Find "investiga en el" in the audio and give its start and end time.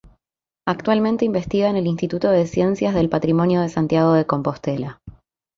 1.25-1.85